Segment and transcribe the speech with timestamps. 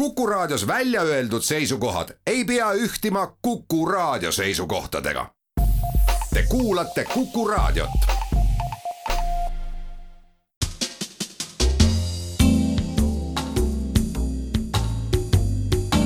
[0.00, 5.26] Kuku Raadios välja öeldud seisukohad ei pea ühtima Kuku Raadio seisukohtadega.
[6.34, 7.90] Te kuulate Kuku Raadiot.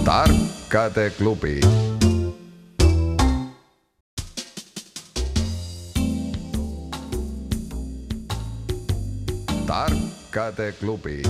[0.04, 1.60] tarkade klubi
[9.66, 11.22] tarkade klubi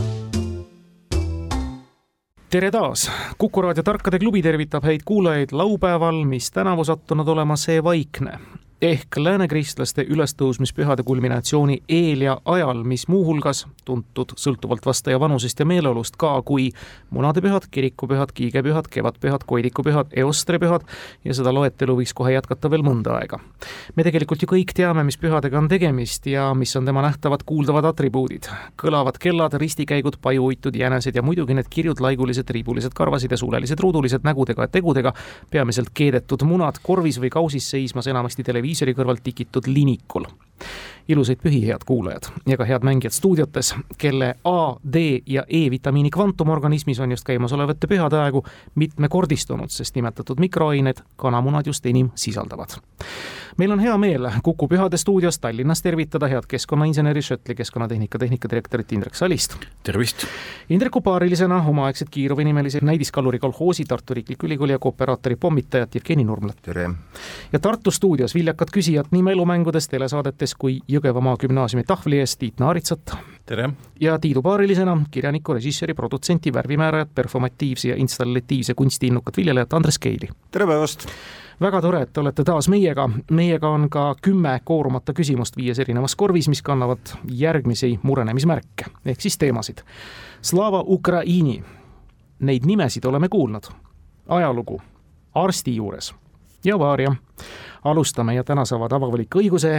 [2.54, 7.80] tere taas, Kuku raadio Tarkade klubi tervitab häid kuulajaid laupäeval, mis tänavu sattunud olema see
[7.82, 8.36] vaikne
[8.84, 16.18] ehk läänekristlaste ülestõusmispühade kulminatsiooni eel ja ajal, mis muuhulgas tuntud sõltuvalt vastaja vanusest ja meeleolust
[16.20, 16.66] ka kui
[17.14, 20.84] munadepühad, kirikupühad, kiigepühad, kevadpühad, koidikupühad, eostrepühad
[21.24, 23.38] ja seda loetelu võiks kohe jätkata veel mõnda aega.
[23.96, 28.50] me tegelikult ju kõik teame, mis pühadega on tegemist ja mis on tema nähtavad-kuuldavad atribuudid.
[28.82, 34.28] kõlavad kellad, ristikäigud, pajuuitud jänesed ja muidugi need kirjud, laigulised, triibulised, karvased ja suulelised, ruudulised
[34.28, 35.14] nägudega ja tegudega,
[35.50, 40.26] peamiselt keedetud munad korvis või kausis seismas enamasti televiisoris televiisori kõrvalt tikitud linikul.
[41.08, 46.48] Ilusaid pühi, head kuulajad ja ka head mängijad stuudiotes, kelle A, D ja E-vitamiini kvantum
[46.48, 52.78] organismis on just käimasolevate pühade aegu mitmekordistunud, sest nimetatud mikroained kanamunad just enim sisaldavad
[53.56, 59.14] meil on hea meel Kuku Pühade stuudios Tallinnas tervitada head keskkonnainseneri Šotli keskkonnatehnika tehnikadirektorit Indrek
[59.14, 59.54] Salist.
[59.82, 60.24] tervist!
[60.70, 66.56] Indreku paarilisena omaaegset Kiirovi nimelise näidiskalluri kolhoosi Tartu Riikliku Ülikooli ja kooperaatori pommitajat Jevgeni Nurmlat.
[66.62, 66.90] tere!
[67.52, 73.16] ja Tartu stuudios viljakad küsijad nii mälumängudes, telesaadetes kui Jõgevamaa gümnaasiumi tahvli ees Tiit Naaritsat.
[73.46, 73.70] tere!
[74.00, 80.28] ja Tiidu paarilisena kirjaniku, režissööri, produtsenti, värvimäärajat, performatiivse ja installatiivse kunsti innukat viljelejat Andres Keili.
[80.50, 81.08] tere päevast!
[81.60, 83.08] väga tore, et olete taas meiega.
[83.30, 89.38] meiega on ka kümme koorumata küsimust viies erinevas korvis, mis kannavad järgmisi murenemismärke ehk siis
[89.38, 89.82] teemasid.
[90.42, 91.62] Slava Ukraini,
[92.38, 93.64] neid nimesid oleme kuulnud.
[94.28, 94.82] ajalugu,
[95.34, 96.14] arsti juures
[96.64, 97.16] ja Varia.
[97.84, 99.72] Alustame ja täna saavad avavalik õiguse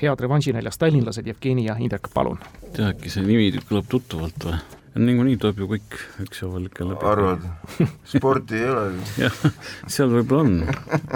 [0.00, 2.38] head revanšinäljas tallinlased Jevgeni ja Indrek, palun.
[2.72, 4.60] tead, äkki see nimi kõlab tuttavalt või?
[5.00, 7.06] niikuinii tuleb ju kõik ükshaaval ikka läbi.
[7.12, 7.44] arvad,
[8.08, 8.86] sporti ei ole?
[9.24, 9.42] jah,
[9.86, 10.56] seal võib-olla on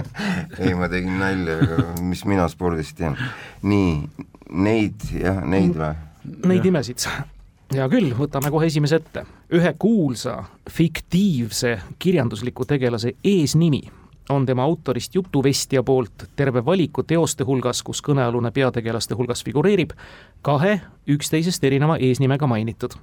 [0.63, 3.17] ei, ma tegin nalja, aga mis mina spordist tean.
[3.63, 3.97] nii,
[4.53, 5.95] neid, jah, neid või?
[6.49, 7.09] Neid nimesid
[7.75, 9.25] hea küll, võtame kohe esimese ette.
[9.57, 13.83] ühe kuulsa fiktiivse kirjandusliku tegelase eesnimi
[14.31, 19.93] on tema autorist jutuvestja poolt terve valiku teoste hulgas, kus kõnealune peategelaste hulgas figureerib,
[20.43, 22.97] kahe üksteisest erineva eesnimega mainitud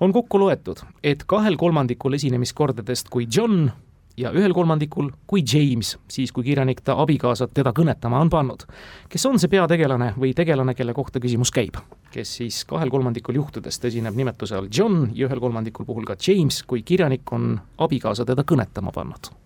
[0.00, 3.70] on kokku loetud, et kahel kolmandikul esinemiskordadest kui John
[4.16, 8.66] ja ühel kolmandikul kui James, siis kui kirjanik ta abikaasat teda kõnetama on pannud.
[9.08, 11.80] kes on see peategelane või tegelane, kelle kohta küsimus käib?
[12.10, 16.62] kes siis kahel kolmandikul juhtudest esineb nimetuse all John ja ühel kolmandikul puhul ka James,
[16.62, 19.45] kui kirjanik on abikaasa teda kõnetama pannud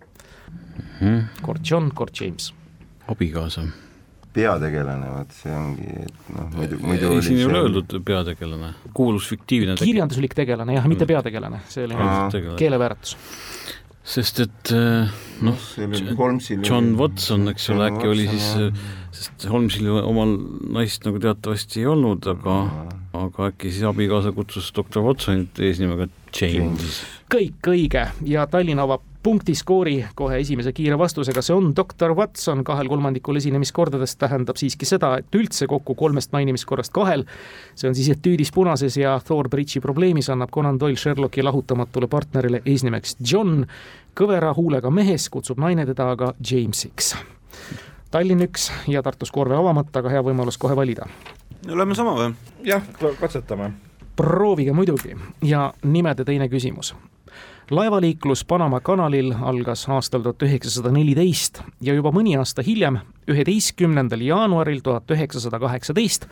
[0.75, 0.89] mm.
[0.99, 1.23] -hmm.
[1.41, 2.53] kord John, kord James.
[3.07, 3.67] abikaasa
[4.31, 9.27] peategelane, vot see ongi, et noh, muidu, muidu ei, siin ei ole öeldud peategelane, kuulus
[9.31, 11.97] fiktiivne kirjanduslik tegelane jah, mitte peategelane, see oli
[12.61, 13.17] keelevääratus.
[14.13, 15.11] sest et eh,
[15.43, 15.67] noh,
[16.63, 18.47] John Watson, eks ole, äkki oli siis,
[19.19, 20.37] sest Holmesil ju omal
[20.79, 22.57] naist nagu teatavasti ei olnud, aga
[23.19, 26.07] aga äkki siis abikaasa kutsus doktor Watsonit eesnimega
[26.39, 27.01] James.
[27.31, 32.89] kõik õige ja Tallinn avab punktiskoori kohe esimese kiire vastusega, see on doktor Watson kahel
[32.89, 37.25] kolmandikul esinemiskordadest, tähendab siiski seda, et üldse kokku kolmest mainimiskorrast kahel,
[37.75, 42.63] see on siis etüüdis punases ja Thor Bridge'i probleemis annab Conan Doyle Sherlocki lahutamatule partnerile
[42.65, 43.65] eesnimeks John,
[44.17, 47.13] kõvera huulega mehes kutsub naine teda aga Jamesiks.
[48.11, 51.07] Tallinn üks ja Tartus korve avamata, aga hea võimalus kohe valida.
[51.69, 52.33] Lähme sama või?
[52.65, 52.83] jah,
[53.19, 53.71] katsetame.
[54.15, 55.15] proovige muidugi
[55.45, 56.95] ja nimede teine küsimus
[57.71, 62.97] laevaliiklus Panama kanalil algas aastal tuhat üheksasada neliteist ja juba mõni aasta hiljem,
[63.31, 66.27] üheteistkümnendal jaanuaril tuhat üheksasada kaheksateist,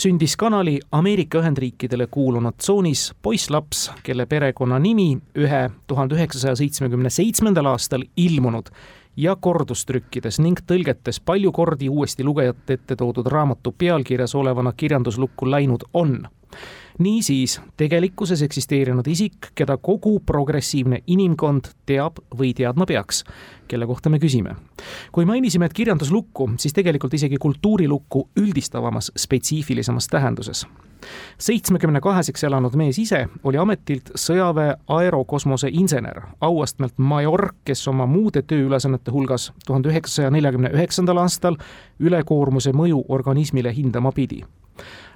[0.00, 8.06] sündis kanali Ameerika Ühendriikidele kuulunud tsoonis poisslaps, kelle perekonnanimi ühe tuhande üheksasaja seitsmekümne seitsmendal aastal
[8.16, 8.72] ilmunud
[9.16, 15.88] ja kordustrükkides ning tõlgetes palju kordi uuesti lugejate ette toodud raamatu pealkirjas olevana kirjanduslukku läinud
[15.92, 16.28] on
[16.98, 23.24] niisiis tegelikkuses eksisteerinud isik, keda kogu progressiivne inimkond teab või teadma peaks,
[23.68, 24.56] kelle kohta me küsime.
[25.12, 30.66] kui mainisime, et kirjanduslukku, siis tegelikult isegi kultuurilukku üldistavamas, spetsiifilisemas tähenduses
[31.38, 38.42] seitsmekümne kaheseks elanud mees ise oli ametilt sõjaväe aerokosmose insener, auastmelt major, kes oma muude
[38.42, 41.58] tööülesannete hulgas tuhande üheksasaja neljakümne üheksandal aastal
[42.00, 44.42] ülekoormuse mõju organismile hindama pidi.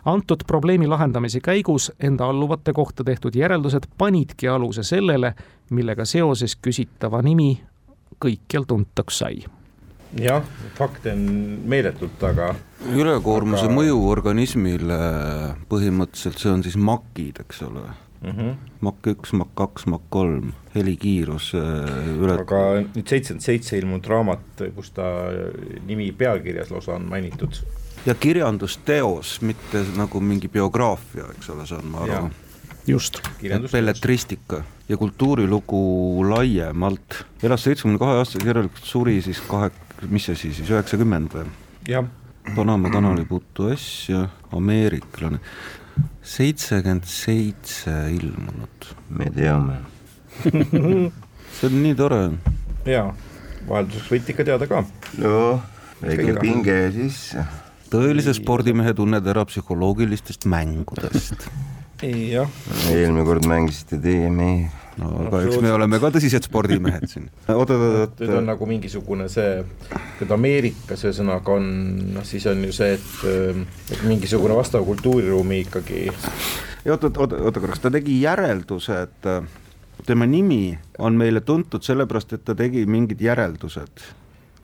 [0.04, 5.34] Antud probleemi lahendamise käigus enda alluvate kohta tehtud järeldused panidki aluse sellele,
[5.70, 7.54] millega seoses küsitava nimi
[8.20, 9.44] kõikjal tuntaks sai
[10.20, 10.44] jah,
[10.78, 11.26] fakte on
[11.70, 12.52] meeletult, aga
[12.94, 13.75] ülekoormuse aga...
[13.75, 14.99] mõju organismile
[15.70, 17.84] põhimõtteliselt, see on siis makid, eks ole
[18.25, 18.31] mm.
[18.31, 18.52] -hmm.
[18.81, 22.38] makk üks, makk kaks, makk kolm, helikiirus äh, üle.
[22.40, 25.08] aga nüüd seitsekümmend seitse ilmunud raamat, kus ta
[25.87, 27.60] nimi pealkirjas lausa on mainitud.
[28.06, 32.31] ja kirjandusteos, mitte nagu mingi biograafia, eks ole, saan ma aru.
[32.87, 33.20] just.
[33.72, 39.70] belletristika ja kultuurilugu laiemalt, elas seitsmekümne kahe aastaseks, järelikult suri siis kahe,
[40.11, 41.49] mis see siis, üheksakümmend või?
[41.88, 42.06] jah.
[42.55, 45.38] Panama kanali puutu asja, ameeriklane,
[46.20, 48.91] seitsekümmend seitse ilmunud.
[49.08, 49.79] me teame
[51.55, 52.20] see on nii tore.
[52.88, 53.06] jaa,
[53.69, 54.82] vahelduseks võite ikka teada ka.
[55.23, 55.61] no,
[56.02, 57.44] väike pinge sisse.
[57.93, 61.49] tõelise spordimehe tunned ära psühholoogilistest mängudest
[62.32, 62.48] jah.
[62.92, 64.64] eelmine kord mängisite teie mehi
[65.00, 67.28] no aga eks me oleme ka tõsised spordimehed siin.
[67.54, 68.22] oot, oot, oot.
[68.22, 69.64] nüüd on nagu mingisugune see,
[70.22, 71.68] et Ameerikas ühesõnaga on,
[72.14, 73.12] noh siis on ju see, et,
[73.94, 76.06] et mingisugune vastav kultuuriruumi ikkagi.
[76.86, 79.40] oot, oot, oot, oota korraks, ta tegi järelduse, et äh,
[80.06, 84.06] tema nimi on meile tuntud sellepärast, et ta tegi mingid järeldused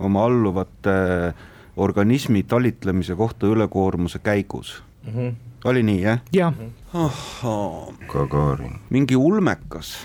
[0.01, 0.95] oma alluvate
[1.81, 5.13] organismi talitlemise kohta ülekoormuse käigus mm.
[5.13, 5.35] -hmm.
[5.65, 6.25] oli nii, jah?
[6.33, 6.55] jah
[6.93, 7.11] ja..
[8.09, 8.81] Gagarin.
[8.91, 9.99] mingi ulmekas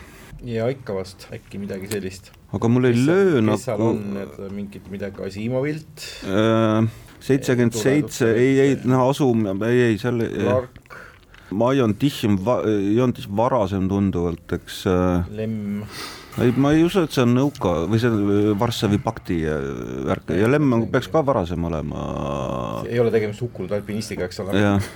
[0.45, 2.31] ja ikka vast, äkki midagi sellist.
[2.53, 3.57] aga mul ei löö nagu.
[3.57, 6.05] kes seal on, need mingid midagi Asimovilt?
[6.29, 6.89] Äh,
[7.19, 10.21] seitsekümmend seitse, ei, ei, noh, Asum, ei, ei, seal.
[10.35, 10.99] Clark.
[11.51, 12.37] ma ei olnud tihjem,
[12.69, 14.83] ei olnud varasem tunduvalt, eks.
[14.91, 15.81] Äh, Lemm.
[16.43, 19.69] Ei, ma ei usu, et see on nõuka või see on Varssavi pakti äh,
[20.09, 22.03] värk ja Lemm peaks ka varasem olema.
[22.89, 24.51] ei ole tegemist hukkunud alpinistiga, eks ole.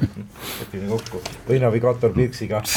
[0.59, 2.63] lepime kokku või navigaator Birksiga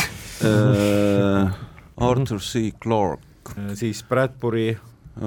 [2.03, 3.27] Arthur C Clarke.
[3.57, 4.77] Äh, siis Bradbury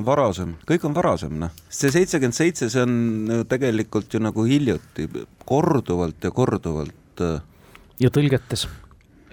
[0.05, 1.51] varasem, kõik on varasem, noh.
[1.69, 5.07] see seitsekümmend seitse, see on tegelikult ju nagu hiljuti,
[5.45, 7.21] korduvalt ja korduvalt.
[7.21, 7.38] Äh,
[8.01, 8.65] ja tõlgetes.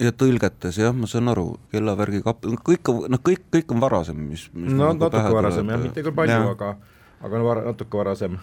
[0.01, 4.19] Ja tõlgetes jah, ma saan aru, kellavärgi kap-, kõik on, noh, kõik, kõik on varasem,
[4.31, 6.75] mis, mis no nagu natuke varasem jah, mitte küll palju, aga
[7.23, 8.39] aga no var-, natuke varasem.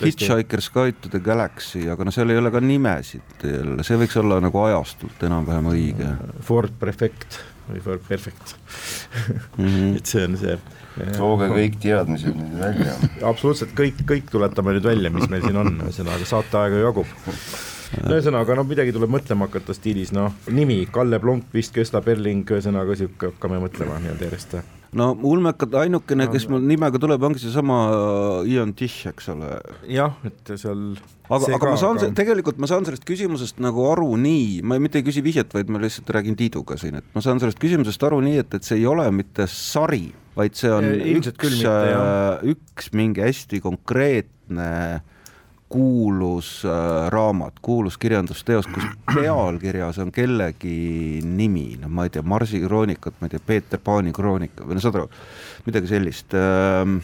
[0.00, 4.16] Hitchhiker's Guide to the Galaxy, aga no seal ei ole ka nimesid jälle, see võiks
[4.20, 6.14] olla nagu ajastult enam-vähem õige.
[6.46, 8.54] Ford Prefect või for perfect
[9.56, 9.66] mm.
[9.66, 9.92] -hmm.
[9.98, 10.56] et see on see.
[11.16, 12.96] tooge kõik teadmised nüüd välja.
[13.30, 17.14] absoluutselt kõik, kõik tuletame nüüd välja, mis meil siin on, ühesõnaga saateaega jagub
[18.02, 22.96] no ühesõnaga, no midagi tuleb mõtlema hakata stiilis, noh, nimi Kalle Blomqvist, Gösta Berling, ühesõnaga
[22.98, 24.58] sihuke, hakkame mõtlema nii-öelda järjest
[24.94, 29.50] no ulmekad, ainukene, kes mul nimega tuleb, ongi seesama äh, Ian Tish, eks ole.
[29.90, 30.84] jah, et seal
[31.28, 35.00] aga, aga ma saan aga..., tegelikult ma saan sellest küsimusest nagu aru nii, ma mitte
[35.00, 38.20] ei küsi vihjet, vaid ma lihtsalt räägin Tiiduga siin, et ma saan sellest küsimusest aru
[38.24, 40.06] nii, et, et see ei ole mitte sari,
[40.38, 41.74] vaid see on e, üks, mitte,
[42.54, 45.10] üks mingi hästi konkreetne äh,
[45.74, 48.84] kuulus äh, raamat, kuulus kirjandusteos, kus
[49.14, 54.14] pealkirjas on kellegi nimi, no ma ei tea, Marsi kroonikat, ma ei tea, Peeter Paani
[54.14, 55.10] kroonika või no saad aru,
[55.66, 57.00] midagi sellist ähm,.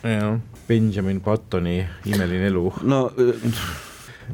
[0.00, 0.38] jah,
[0.68, 2.64] Benjamin Buttoni Imeline elu.
[2.88, 3.46] no äh,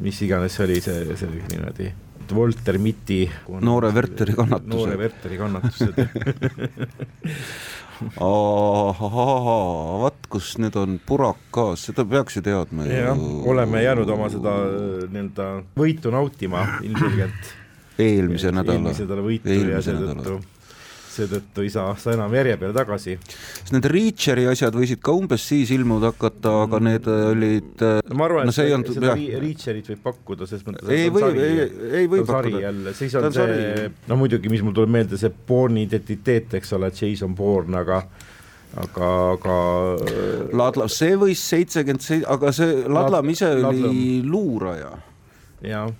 [0.04, 1.90] mis iganes see oli, see, see oli niimoodi
[2.34, 3.24] Walter Mitti.
[3.60, 4.70] noore Werteri kannatused.
[4.70, 5.98] noore Werteri kannatused
[10.00, 13.14] vaat kus nüüd on purakas, seda peaks ju teadma ju.
[13.50, 14.54] oleme jäänud oma seda
[15.10, 17.54] nii-öelda võitu nautima ilmselgelt.
[17.98, 18.78] eelmise nädala.
[18.78, 20.40] eelmise nädala võitu ja seetõttu
[21.14, 23.16] seetõttu ei saa sa enam järje peale tagasi.
[23.22, 26.90] sest need Reacheri asjad võisid ka umbes siis ilmuda hakata, aga mm.
[26.90, 29.40] need olid no ma arvan no,, et see olnud, seda jah.
[29.44, 31.64] Reacherit võib pakkuda, selles mõttes ei või, ei,
[32.02, 32.62] ei või pakkuda.
[32.66, 36.92] jälle, siis on, see, no muidugi, mis mul tuleb meelde, see Bourne'i identiteet, eks ole,
[36.94, 38.04] Jason Bourne, aga
[38.84, 39.58] aga, aga
[40.56, 43.84] Ladlam, see võis seitsekümmend seitse, aga see Ladlam ise Ladlam.
[43.84, 44.96] oli luuraja.
[45.64, 45.92] jah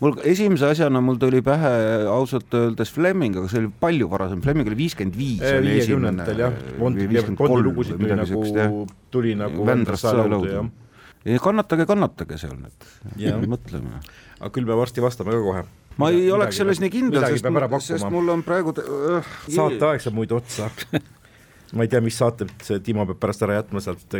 [0.00, 1.70] mul esimese asjana mul tuli pähe
[2.10, 5.40] ausalt öeldes Fleming, aga see oli palju varasem, Fleming oli viiskümmend viis.
[5.42, 7.08] viiekümnendatel jah, Bondi
[7.66, 10.06] lugusid tuli nagu, tuli nagu Vändrast
[11.24, 12.88] ja kannatage, kannatage seal nüüd,
[13.50, 14.00] mõtleme.
[14.38, 15.66] aga küll me varsti vastame ka kohe.
[15.98, 17.48] Ma ei midagi, oleks selles nii kindel, sest,
[17.88, 20.70] sest mul on praegu äh, saateaeg saab muidu otsa.
[21.76, 24.14] Ma ei tea, mis saated Timo peab pärast ära jätma sealt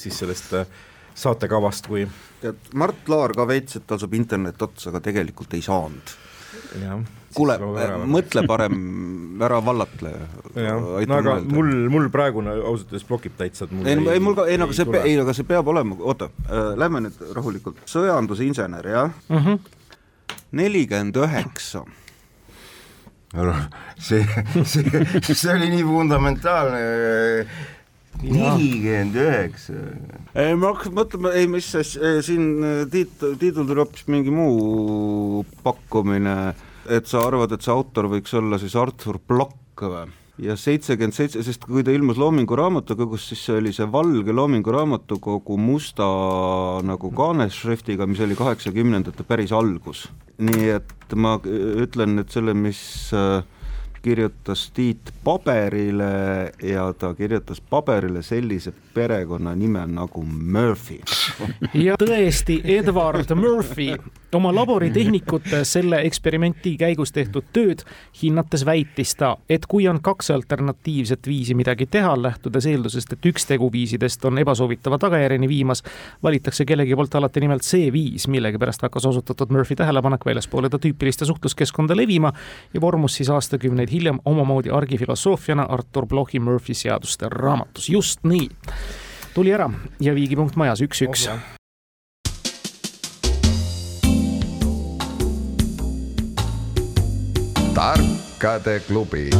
[0.00, 0.78] siis sellest äh,
[1.14, 2.06] saatekavast, kui
[2.42, 6.14] tead, Mart Laar ka veits, et tal saab internet otsa, aga tegelikult ei saanud.
[7.34, 7.56] kuule,
[8.08, 8.78] mõtle parem,
[9.42, 10.14] ära vallatle.
[10.54, 11.52] no aga mõelda.
[11.52, 14.68] mul, mul praegune ausalt öeldes blokib täitsa, et mul ei, ei, mul ka, ei no
[14.68, 19.38] aga see, ei, aga see peab olema, oota äh,, lähme nüüd rahulikult, sõjandusinsener, jah mm?
[19.38, 19.78] -hmm
[20.52, 21.84] nelikümmend üheksa.
[23.98, 24.26] see,
[24.64, 24.84] see,
[25.22, 26.80] see oli nii fundamentaalne
[28.22, 29.76] nelikümmend üheksa.
[30.34, 32.48] ei, ma hakkasin mõtlema, ei, mis see siin
[32.92, 36.54] tiit-, tiitul tuli hoopis mingi muu pakkumine,
[36.90, 40.10] et sa arvad, et see autor võiks olla siis Artur Plokk või?
[40.42, 44.72] ja seitsekümmend seitse, sest kui ta ilmus Loomingu raamatukogus, siis see oli see valge Loomingu
[44.74, 46.06] raamatukogu musta
[46.86, 50.08] nagu kaanesriftiga, mis oli kaheksakümnendate päris algus.
[50.42, 52.80] nii et ma ütlen nüüd selle, mis
[53.14, 53.44] äh,
[54.02, 61.00] kirjutas Tiit paberile ja ta kirjutas paberile sellise perekonnanime nagu Murphy.
[61.86, 63.94] ja tõesti, Edward Murphy
[64.34, 67.82] oma laboritehnikute selle eksperimenti käigus tehtud tööd
[68.22, 73.46] hinnates väitis ta, et kui on kaks alternatiivset viisi midagi teha, lähtudes eeldusest, et üks
[73.50, 75.84] teguviisidest on ebasoovitava tagajärjeni viimas,
[76.22, 81.28] valitakse kellegi poolt alati nimelt see viis, millegipärast hakkas osutatud Murphy tähelepanek väljaspoole ta tüüpiliste
[81.28, 82.32] suhtluskeskkonda levima
[82.74, 88.48] ja vormus siis aastakümneid hiljem omamoodi argifilosoofiana Artur Blochi Murphy seaduste raamatus, just nii.
[89.34, 89.70] tuli ära
[90.00, 91.40] ja viigipunkt majas üks-üks oh,.
[97.74, 99.30] tarkade klubi.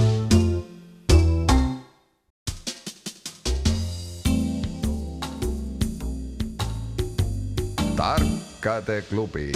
[7.96, 9.52] tarkade klubi.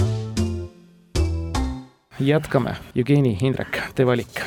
[2.20, 4.40] Jätkame, Jevgeni, Indrek, teie valik.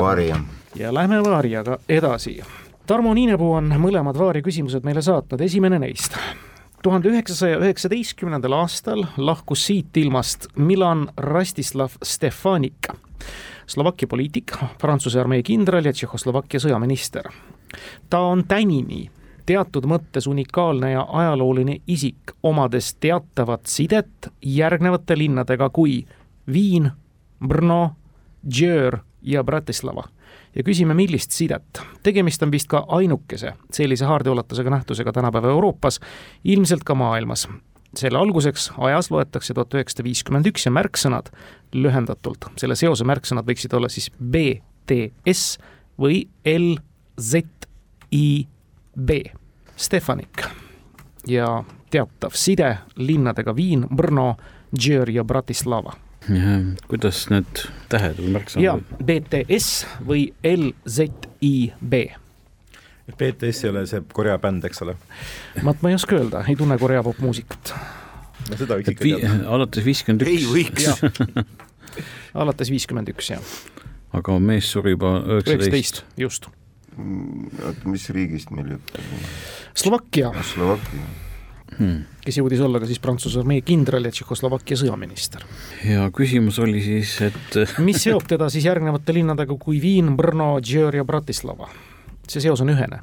[0.00, 0.40] Varja.
[0.74, 2.40] ja lähme Varjaga edasi.
[2.86, 6.18] Tarmo Niinepuu on mõlemad Vaarja küsimused meile saatnud, esimene neist
[6.82, 12.92] tuhande üheksasaja üheksateistkümnendal aastal lahkus siit ilmast Milan Rastislav Stefanik
[13.66, 17.26] Slovakkia poliitik, Prantsuse armee kindral ja Tšehhoslovakkia sõjaminister.
[18.10, 19.10] ta on tänini
[19.46, 26.06] teatud mõttes unikaalne ja ajalooline isik, omades teatavat sidet järgnevate linnadega kui
[26.52, 26.90] Viin,
[27.40, 27.96] Brno,
[28.48, 30.08] Džör ja Bratislava.
[30.54, 31.82] ja küsime, millist sidet.
[32.02, 36.00] tegemist on vist ka ainukese sellise haardeulatusega nähtusega tänapäeva Euroopas,
[36.44, 37.48] ilmselt ka maailmas
[37.98, 41.30] selle alguseks ajas loetakse tuhat üheksasada viiskümmend üks ja märksõnad
[41.76, 45.58] lühendatult, selle seose märksõnad võiksid olla siis BTS
[46.00, 47.50] või LZIB,
[49.76, 50.44] Stefanik.
[51.26, 54.36] ja teatav side linnadega Viin, Brno,
[54.76, 55.92] Džõr ja Bratislava.
[56.90, 58.64] Kuidas need tähed või märksõnad?
[58.64, 61.98] jaa, BTS või LZIB
[63.14, 64.96] BTS ei ole see Korea bänd, eks ole?
[65.62, 67.74] vaat ma ei oska öelda, ei tunne Korea popmuusikat.
[68.50, 69.36] no seda võiks ikka teada.
[69.54, 70.32] alates viiskümmend üks.
[70.34, 72.02] ei võiks.
[72.42, 73.52] alates viiskümmend üks, jah.
[74.16, 76.02] aga mees suri juba üheksateist.
[76.18, 76.50] just.
[76.96, 79.22] Mm, oota, mis riigist meil jutt oli?
[79.76, 80.32] Slovakkia.
[80.54, 81.25] Slovakkia
[81.74, 82.20] hmm.
[82.24, 85.44] kes jõudis olla ka siis Prantsuse armee kindral ja Tšehhoslovakkia sõjaminister.
[85.86, 91.00] ja küsimus oli siis, et mis seob teda siis järgnevate linnadega kui Viin, Brno, Džõr
[91.00, 91.70] ja Bratislava?
[92.26, 93.02] see seos on ühene,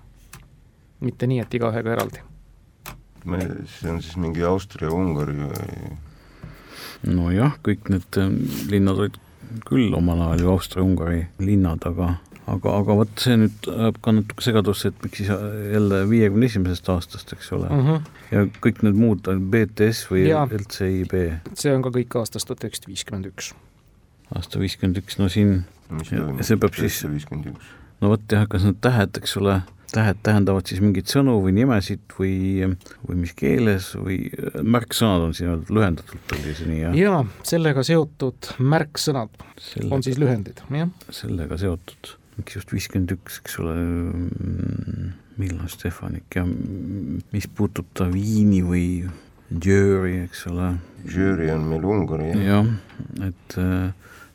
[1.04, 2.24] mitte nii, et igaühega eraldi.
[3.26, 3.44] me,
[3.78, 5.94] see on siis mingi Austria-Ungari või?
[7.08, 8.42] nojah, kõik need ähm,
[8.72, 9.20] linnad olid
[9.68, 12.16] küll omal ajal ju Austria-Ungari linnad, aga
[12.52, 16.90] aga, aga vot see nüüd ajab ka natuke segadusse, et miks siis jälle viiekümne esimesest
[16.94, 17.86] aastast, eks ole mm.
[17.88, 18.10] -hmm.
[18.32, 20.44] ja kõik need muud, BTS või ja.
[20.48, 21.16] LCIB.
[21.60, 23.54] see on ka kõik aastast tuhat üheksasada viiskümmend üks.
[24.36, 26.42] aasta viiskümmend üks, no siin toimub?
[26.44, 27.04] see peab siis
[28.02, 29.60] no vot jah, kas need tähed, eks ole,
[29.94, 32.34] tähed tähendavad siis mingeid sõnu või nimesid või,
[33.06, 34.18] või mis keeles või
[34.60, 36.98] märksõnad on siin öeldud, lühendatult oli see nii, jah?
[36.98, 40.92] jaa, sellega seotud märksõnad sellega, on siis lühendid, jah.
[41.14, 43.76] sellega seotud, miks just viiskümmend üks, eks ole,
[45.40, 48.88] millal Stefanik ja mis puudutab Viini või
[49.54, 50.72] Jüri, eks ole.
[51.06, 52.46] Jüri on meil Ungari, jah?
[52.48, 53.58] jah, et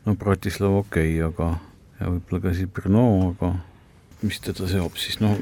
[0.07, 1.51] no Bratislava okei okay,, aga
[1.99, 3.57] ja võib-olla ka siis Brno, aga
[4.23, 5.39] mis teda seob siis, noh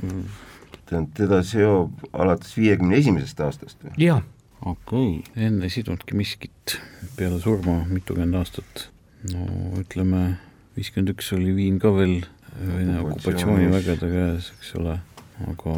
[0.87, 3.95] tähendab, teda seob alates viiekümne esimesest aastast või?
[4.07, 4.21] jaa.
[4.63, 6.79] okei okay., enne ei sidunudki miskit
[7.19, 8.89] peale surma mitukümmend aastat.
[9.33, 9.47] no
[9.81, 10.39] ütleme,
[10.79, 12.21] viiskümmend üks oli Viin ka veel
[12.57, 14.97] Vene okupatsioonivägede käes, eks ole,
[15.51, 15.77] aga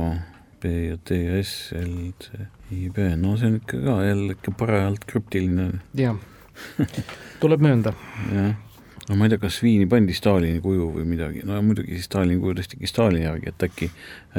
[0.62, 4.37] B ja D ja S, L, C, I, B, no see on ikka ka jälle
[4.37, 5.68] ikka parajalt krüptiline.
[5.99, 6.16] jah,
[7.42, 7.94] tuleb möönda.
[8.35, 8.56] jah
[9.08, 12.40] no ma ei tea, kas Viini pandi Stalini kuju või midagi, no muidugi siis Stalini
[12.42, 13.88] kuju tõstigi Stalini järgi, et äkki,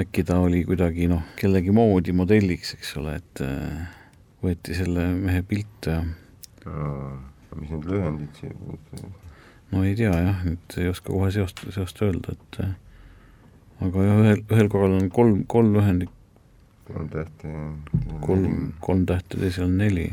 [0.03, 3.87] äkki ta oli kuidagi noh, kellegi moodi modelliks, eks ole, et äh,
[4.45, 6.03] võeti selle mehe pilt ja
[7.57, 9.28] mis need lühendid siia puutuvad?
[9.71, 12.71] No ei tea jah, nüüd ei oska kohe seost, seost öelda, et äh,
[13.85, 16.13] aga jah, ühel, ühel korral on kolm, kolm lühendit.
[16.89, 18.21] kolm tähte, jah.
[18.25, 20.07] kolm, kolm tähte, teisel on neli.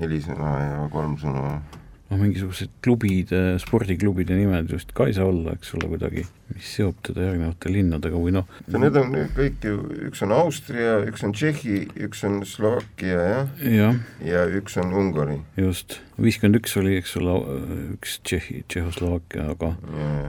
[0.00, 1.58] neli sõna ja kolm sõna
[2.06, 6.22] noh, mingisugused klubide, spordiklubide nimed just ka ei saa olla, eks ole, kuidagi,
[6.52, 8.46] mis seob teda järgnevate linnadega või noh.
[8.70, 13.90] Need on kõik ju, üks on Austria, üks on Tšehhi, üks on Slovakkia jah ja.
[14.24, 15.40] ja üks on Ungari.
[15.58, 17.36] just, viiskümmend üks oli, eks ole,
[17.96, 19.74] üks Tšehhi, Tšehhoslovakkia, aga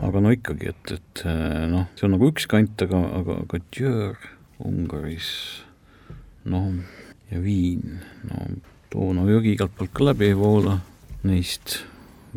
[0.07, 1.25] aga no ikkagi, et, et
[1.69, 4.17] noh, see on nagu üks kant, aga, aga, aga Tjör
[4.65, 5.29] Ungaris,
[6.49, 6.71] noh,
[7.29, 7.99] ja Viin,
[8.31, 8.49] no
[8.87, 10.79] Donau jõgi igalt poolt ka läbi ei voola
[11.27, 11.81] neist,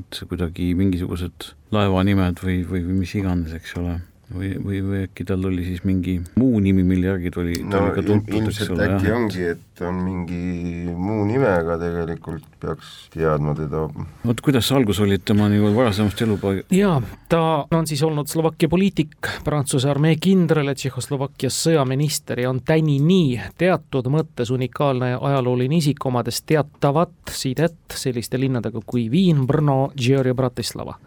[0.01, 4.01] et kuidagi mingisugused laevanimed või, või, mis iganes, eks ole
[4.35, 7.77] või, või, või äkki tal oli siis mingi muu nimi, mille järgi ta oli, ta
[7.77, 8.97] no, oli ka tuntud, eks ole, jah.
[8.97, 13.87] äkki ongi, et on mingi muu nimega tegelikult peaks teadma teda.
[14.27, 16.63] vot kuidas see algus oli tema nagu varasemast elupaig-?
[16.75, 16.99] jaa,
[17.31, 17.43] ta
[17.77, 24.11] on siis olnud Slovakkia poliitik, Prantsuse armee kindral ja Tšehhoslovakkias sõjaminister ja on tänini teatud
[24.13, 30.99] mõttes unikaalne ajalooline isik, omades teatavat sidet selliste linnadega kui Viin, Brno, Džir ja Bratislava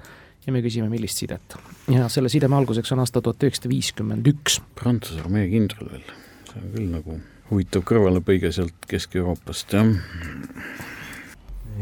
[0.46, 1.56] ja me küsime, millist sidet.
[1.92, 4.60] ja selle sideme alguseks on aasta tuhat üheksasada viiskümmend üks.
[4.80, 6.08] Prantsuse armee kindral veel,
[6.50, 7.20] see on küll nagu
[7.50, 9.92] huvitav kõrvalepõige sealt Kesk-Euroopast, jah.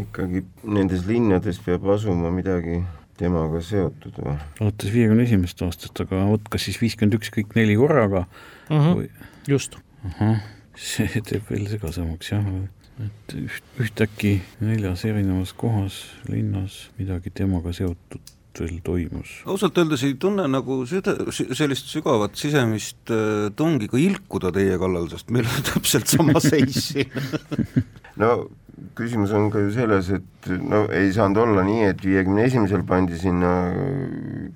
[0.02, 2.82] ikkagi nendes linnades peab asuma midagi
[3.22, 4.36] temaga seotud või?
[4.64, 9.00] alates viiekümne esimesest aastast, aga vot kas siis viiskümmend üks kõik neli korraga mm -hmm.
[9.00, 9.10] või?
[9.48, 9.78] just.
[10.10, 10.44] ahah,
[10.76, 12.52] see teeb veel segasemaks jah,
[13.06, 19.34] et üht, ühtäkki neljas erinevas kohas linnas midagi temaga seotud veel toimus?
[19.50, 25.08] ausalt öeldes ei tunne nagu süda, sellist sügavat sisemist äh, tungi ka ilkuda teie kallal,
[25.12, 27.12] sest meil on täpselt sama seis siin
[28.22, 28.34] no
[28.98, 33.20] küsimus on ka ju selles, et no ei saanud olla nii, et viiekümne esimesel pandi
[33.20, 33.52] sinna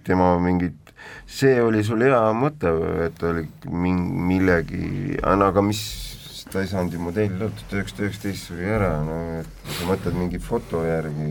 [0.08, 0.82] tema mingid
[1.30, 2.72] see oli sul hea mõte,
[3.06, 5.84] et oli mingi millegi, aga mis
[6.52, 10.42] ta ei saanud ju modell, tuhat üheksasada üheksateist suri ära, no et sa mõtled mingi
[10.42, 11.30] foto järgi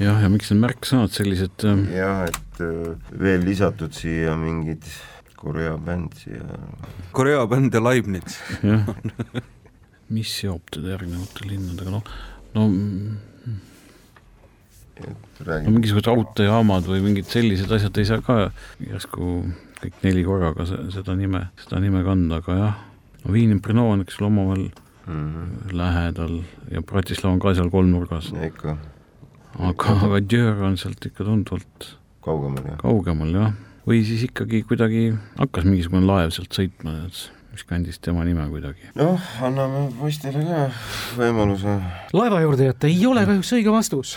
[0.00, 1.66] jah, ja miks need märksõnad sellised?
[1.68, 4.86] Ähm, jah, et äh, veel lisatud siia mingid
[5.38, 6.46] Korea bänd siia.
[7.12, 8.38] Korea bänd ja Leibniz.
[8.62, 8.88] jah,
[10.14, 12.16] mis seob teda järgnevate linnadega, noh,
[12.54, 13.34] no, no
[15.44, 18.36] no mingisugused raudteejaamad või mingid sellised asjad ei saa ka
[18.78, 19.30] järsku
[19.80, 22.80] kõik neli korraga seda nime, seda nime kanda, aga jah,
[23.24, 24.64] no Viin ja Brno on, eks ole, omavahel
[25.06, 25.76] mm -hmm.
[25.76, 26.36] lähedal
[26.70, 28.32] ja Bratislava on ka seal kolmnurgas.
[28.46, 28.78] ikka
[29.58, 31.88] aga, aga Djör on sealt ikka tunduvalt
[32.24, 32.80] kaugemal, jah.
[32.80, 33.54] kaugemal, jah.
[33.88, 35.06] või siis ikkagi kuidagi
[35.38, 36.96] hakkas mingisugune laev sealt sõitma,
[37.54, 38.90] mis kandis tema nime kuidagi.
[38.98, 40.66] noh, anname poistele ka
[41.20, 41.78] võimaluse.
[42.16, 44.16] laeva juurde jätta ei ole kahjuks õige vastus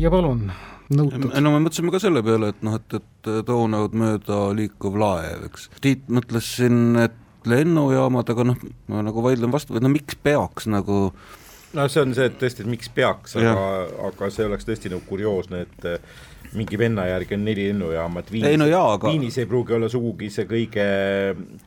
[0.00, 0.48] ja palun,
[0.92, 1.30] nõutud.
[1.32, 5.70] no me mõtlesime ka selle peale, et noh, et, et Donaud mööda liikuv laev, eks.
[5.84, 10.68] Tiit mõtles siin, et lennujaamad, aga noh, ma nagu vaidlen vastu, et no miks peaks
[10.70, 11.10] nagu
[11.74, 13.66] no see on see, et tõesti, et miks peaks, aga,
[14.10, 15.88] aga see oleks tõesti nagu kurioosne, et
[16.58, 19.12] mingi venna järgi on neli lennujaama, et Viinis, no jaa, aga...
[19.12, 20.88] Viinis ei pruugi olla sugugi see kõige,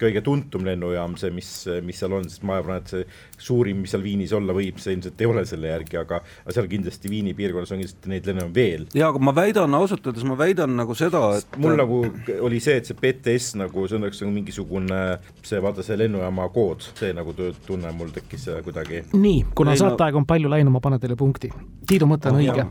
[0.02, 1.52] kõige tuntum lennujaam, see, mis,
[1.86, 3.08] mis seal on, sest ma arvan, et see
[3.48, 6.68] suurim, mis seal Viinis olla võib, see ilmselt ei ole selle järgi, aga aga seal
[6.72, 8.86] kindlasti Viini piirkonnas on kindlasti neid lennujaamu veel.
[8.96, 12.00] jaa, aga ma väidan, ausalt öeldes ma väidan nagu seda, et mul nagu
[12.48, 15.02] oli see, et see BTS nagu, see oleks nagu mingisugune
[15.42, 19.04] see, vaata see lennujaama kood, see nagu tunne mul tekkis kuidagi.
[19.14, 21.52] nii, kuna saateaeg on palju läinud, ma panen teile punkti.
[21.88, 22.66] Tiidu mõte on õige.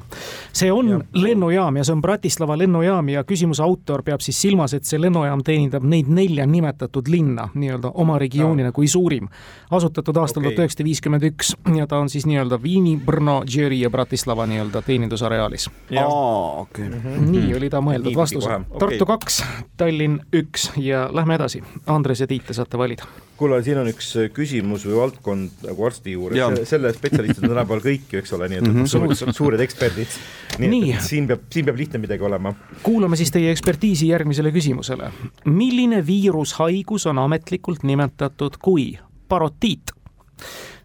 [0.57, 1.01] see on ja.
[1.17, 5.43] lennujaam ja see on Bratislava lennujaam ja küsimuse autor peab siis silmas, et see lennujaam
[5.47, 9.27] teenindab neid nelja nimetatud linna nii-öelda oma regioonina kui suurim.
[9.71, 13.91] asutatud aastal tuhat üheksasada viiskümmend üks ja ta on siis nii-öelda Viini, Brno, Džiri ja
[13.91, 15.71] Bratislava nii-öelda teenindusareaalis.
[15.91, 16.89] Okay.
[16.89, 17.31] Mm -hmm.
[17.31, 18.47] nii oli ta mõeldud vastus.
[18.79, 19.45] Tartu kaks,
[19.77, 21.63] Tallinn üks ja lähme edasi.
[21.87, 23.03] Andres ja Tiit, te saate valida
[23.37, 28.13] kuule, siin on üks küsimus või valdkond nagu arsti juures, selle spetsialistid on tänapäeval kõik
[28.13, 28.91] ju, eks ole, nii et mm -hmm.
[28.91, 30.19] suured, suured eksperdid.
[30.59, 30.97] nii, nii.
[31.01, 32.55] siin peab, siin peab lihtne midagi olema.
[32.83, 35.11] kuulame siis teie ekspertiisi järgmisele küsimusele.
[35.45, 39.93] milline viirushaigus on ametlikult nimetatud kui parotiit?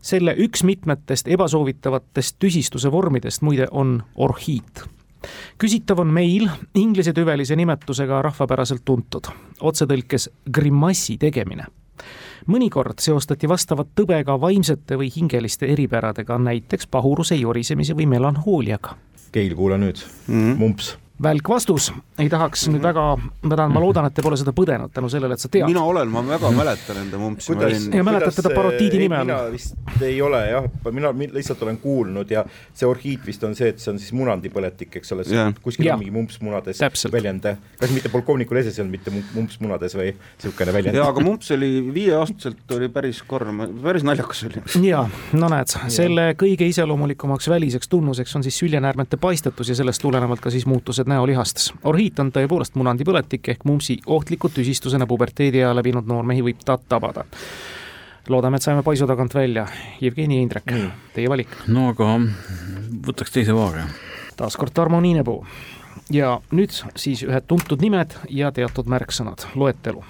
[0.01, 4.83] selle üks mitmetest ebasoovitavatest tüsistuse vormidest muide on orhiit
[5.57, 9.27] küsitav on meil inglise tüvelise nimetusega rahvapäraselt tuntud,
[9.61, 11.65] otsetõlkes grimassi tegemine
[12.47, 18.97] mõnikord seostati vastavat tõbe ka vaimsete või hingeliste eripäradega, näiteks pahuruse, jorisemise või melanhooliaga.
[19.31, 20.57] Keil, kuula nüüd mm, -hmm.
[20.59, 24.53] mumps välk vastus, ei tahaks nüüd väga, ma tahan, ma loodan, et te pole seda
[24.55, 25.67] põdenud tänu sellele, et sa tead.
[25.69, 27.53] mina olen, ma väga mäletan enda mumpsi.
[27.93, 29.29] ja mäletad teda parotiidi nime all?
[29.29, 33.69] mina vist ei ole jah, mina lihtsalt olen kuulnud ja see orhiid vist on see,
[33.73, 35.25] et see on siis munandipõletik, eks ole,
[35.61, 37.13] kuskil on mingi mumps munades Täpselt.
[37.13, 37.45] väljend,
[37.79, 40.99] kas mitte polkovniku leses ei olnud mitte mumps munades või niisugune väljend?
[41.01, 44.65] jaa, aga mumps oli viieaastaselt oli päris korram, päris naljakas oli.
[44.87, 45.05] jaa,
[45.37, 50.53] no näed, selle kõige iseloomulikumaks väliseks tunnuseks on siis süljenäärmete paistetus ja sellest tulenevalt ka
[50.53, 51.73] siis muutused näolihastes.
[51.83, 57.25] orhiit on tõepoolest munandipõletik ehk mumpsi ohtliku tüsistusena puberteediea läbinud noormehi võib ta tabada
[58.29, 59.67] loodame, et saime paisu tagant välja.
[60.01, 61.51] Jevgeni Indrek mm., teie valik.
[61.67, 62.15] no aga
[63.07, 63.85] võtaks teise vaare.
[64.37, 65.45] taas kord Tarmo Niinepuu.
[66.11, 70.03] ja nüüd siis ühed tuntud nimed ja teatud märksõnad, loetelu.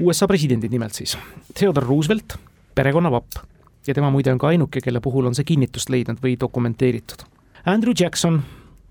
[0.00, 1.16] USA presidendid nimelt siis.
[1.54, 2.38] Theodore Roosevelt,
[2.74, 3.40] perekonnavapp
[3.86, 7.24] ja tema muide on ka ainuke, kelle puhul on see kinnitust leidnud või dokumenteeritud.
[7.66, 8.42] Andrew Jackson,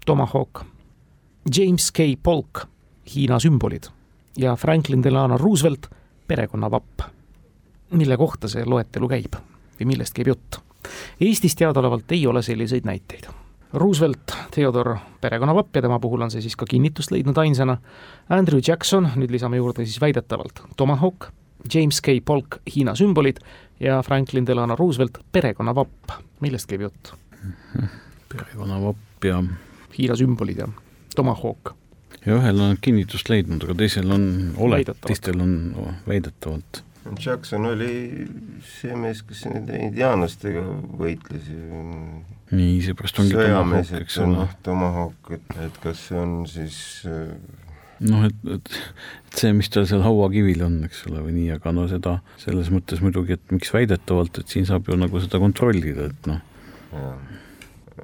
[0.06, 0.66] Tomahawk
[1.56, 2.66] James K Polk,
[3.16, 3.84] Hiina sümbolid
[4.38, 5.88] ja Franklin Delano Roosevelt,
[6.28, 7.02] perekonnavapp.
[7.92, 9.36] mille kohta see loetelu käib
[9.80, 10.58] või millest käib jutt?
[11.22, 13.30] Eestis teadaolevalt ei ole selliseid näiteid.
[13.74, 17.78] Roosevelt, Theodore perekonnavapp ja tema puhul on see siis ka kinnitust leidnud ainsana,
[18.30, 21.30] Andrew Jackson, nüüd lisame juurde siis väidetavalt Tomahawk,
[21.74, 23.40] James K Polk, Hiina sümbolid
[23.80, 27.14] ja Franklin Delano Roosevelt, perekonnavapp, millest käib jutt?
[28.34, 29.40] perekonnavapp ja
[29.98, 30.68] Hiina sümbolid ja
[31.18, 31.74] Tomahawk.
[32.26, 34.28] ja ühel on kinnitust leidnud, aga teisel on
[34.62, 35.56] olet, teistel on
[36.08, 36.84] väidetavalt.
[37.24, 38.26] Jackson oli
[38.68, 40.64] see mees, kes nende indiaanlastega
[41.00, 41.84] võitles ju.
[42.52, 44.34] nii, seepärast ongi Tomahawk, eks ole.
[44.34, 47.32] noh, Tomahawk, et, et kas see on siis äh,
[48.12, 48.76] noh, et, et,
[49.30, 52.70] et see, mis tal seal hauakivil on, eks ole, või nii, aga no seda selles
[52.74, 56.44] mõttes muidugi, et miks väidetavalt, et siin saab ju nagu seda kontrollida, et noh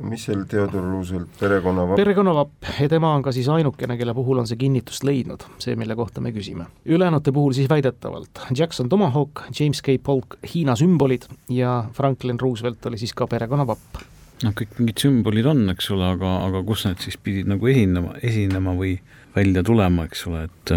[0.01, 1.99] mis seal Theodor Roosevelt perekonnavapp?
[1.99, 5.95] perekonnavapp ja tema on ka siis ainukene, kelle puhul on see kinnitust leidnud, see, mille
[5.95, 6.67] kohta me küsime.
[6.85, 12.97] ülejäänute puhul siis väidetavalt Jackson Tomahawk, James K Polk Hiina sümbolid ja Franklin Roosevelt oli
[12.97, 14.03] siis ka perekonnavapp.
[14.43, 18.17] noh, kõik mingid sümbolid on, eks ole, aga, aga kus need siis pidid nagu esinema,
[18.23, 18.97] esinema või
[19.35, 20.75] välja tulema, eks ole, et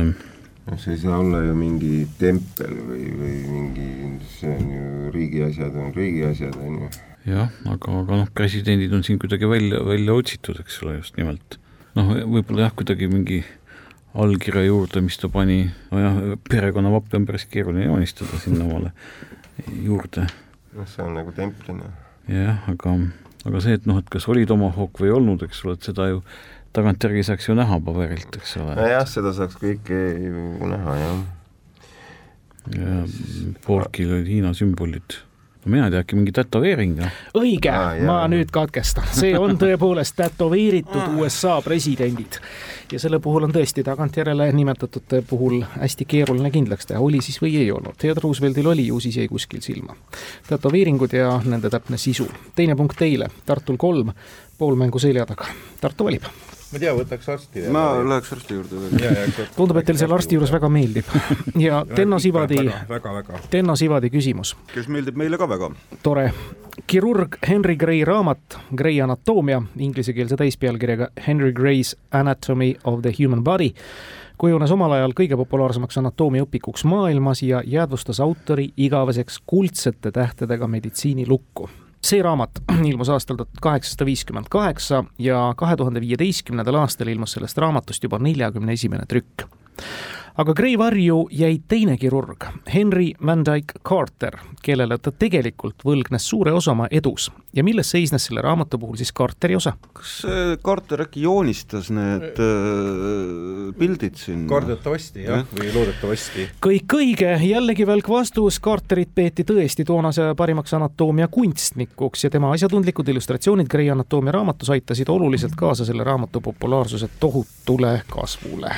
[0.67, 3.91] noh, see ei saa olla ju mingi tempel või, või mingi,
[4.39, 6.91] see on ju riigi asjad on riigi asjad, on ju
[7.27, 11.59] jah, aga, aga noh, presidendid on siin kuidagi välja, välja otsitud, eks ole, just nimelt.
[11.99, 13.43] noh, võib-olla jah, kuidagi mingi
[14.17, 18.93] allkirja juurde, mis ta pani, nojah, perekonnavappe on päris keeruline joonistada sinna omale
[19.83, 20.27] juurde.
[20.77, 21.91] noh, see on nagu templina.
[22.31, 22.97] jah, aga,
[23.45, 26.11] aga see, et noh, et kas oli tomahawk või ei olnud, eks ole, et seda
[26.13, 26.23] ju
[26.77, 28.77] tagantjärgi saaks ju näha paberilt, eks ole.
[28.79, 31.23] nojah, seda saaks kõike ju näha, jah.
[32.77, 33.01] ja
[33.67, 35.26] Polkil olid Hiina sümbolid
[35.67, 37.11] mina ei tea, äkki mingi tätoveering või?
[37.43, 41.19] õige ah,, ma nüüd katkestan, see on tõepoolest tätoveeritud.
[41.19, 42.41] USA presidendid.
[42.93, 47.57] ja selle puhul on tõesti tagantjärele nimetatud puhul hästi keeruline kindlaks teha, oli siis või
[47.61, 47.99] ei olnud.
[47.99, 49.97] Theodore Rooseveltil oli ju, siis jäi kuskil silma.
[50.49, 52.29] tätoveeringud ja nende täpne sisu.
[52.55, 54.13] teine punkt teile, Tartul kolm,
[54.59, 55.51] pool mängu selja taga.
[55.81, 56.46] Tartu valib
[56.77, 57.65] ma ei tea, võtaks arsti.
[57.73, 59.47] ma läheks arsti juurde veel.
[59.57, 61.09] tundub, et teil seal arsti juures väga meeldib.
[61.67, 62.59] ja Tenno Sivadi,
[63.51, 64.55] Tenno Sivadi küsimus.
[64.75, 65.71] kes meeldib meile ka väga.
[66.03, 66.29] tore.
[66.87, 73.73] kirurg Henry Gray raamat Gray anatoomia, inglisekeelse täispealkirjaga Henry Gray's Anatomy of the Human Body
[74.39, 81.71] kujunes omal ajal kõige populaarsemaks anatoomiaõpikuks maailmas ja jäädvustas autori igaveseks kuldsete tähtedega meditsiinilukku
[82.07, 87.59] see raamat ilmus aastal tuhat kaheksasada viiskümmend kaheksa ja kahe tuhande viieteistkümnendal aastal ilmus sellest
[87.59, 89.47] raamatust juba neljakümne esimene trükk
[90.37, 96.53] aga Gray varju jäi teine kirurg, Henry Van Dyke Carter, kellele ta tegelikult võlgnes suure
[96.53, 97.31] osa oma edus.
[97.57, 99.73] ja milles seisnes selle raamatu puhul siis Carteri osa?
[99.97, 100.27] kas
[100.65, 104.45] Carter äkki joonistas need äh, pildid siin?
[104.49, 106.49] kardetavasti jah ja., või loodetavasti.
[106.67, 113.09] kõik õige, jällegi välk vastus, Carterit peeti tõesti toonase parimaks anatoomia kunstnikuks ja tema asjatundlikud
[113.09, 118.77] illustratsioonid Gray anatoomia raamatus aitasid oluliselt kaasa selle raamatu populaarsuse tohutule kasvule.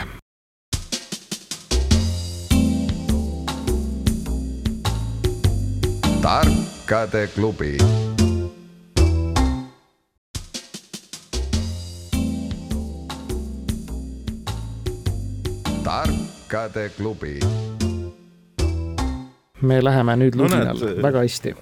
[6.23, 7.79] Tarkade klubi.
[15.85, 17.41] tarkade klubi
[19.61, 21.55] me läheme nüüd no, lusinal näed, väga hästi.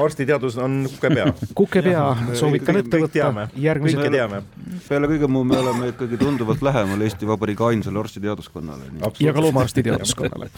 [0.00, 2.04] arstiteadus on kukepea kukepea,
[2.38, 3.48] soovitan ette võtta.
[3.56, 4.42] järgmise teame.
[4.88, 8.90] peale kõige muu me oleme ikkagi tunduvalt lähemal Eesti Vabariigi ainsale arstiteaduskonnale.
[9.20, 10.50] ja ka loomaarstiteaduskonnale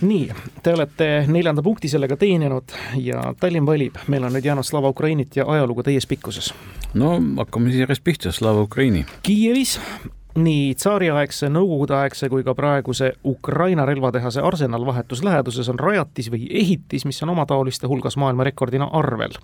[0.00, 0.24] nii,
[0.62, 5.36] te olete neljanda punkti sellega teeninud ja Tallinn valib, meil on nüüd jäänud Slava Ukrainit
[5.36, 6.54] ja ajalugu täies pikkuses.
[6.94, 9.06] no hakkame siis järjest pihta, Slava Ukraini.
[9.22, 9.78] Kiievis
[10.38, 17.04] nii tsaariaegse, nõukogudeaegse kui ka praeguse Ukraina relvatehase Arsenal vahetus läheduses on rajatis või ehitis,
[17.04, 19.36] mis on omataoliste hulgas maailmarekordina arvel.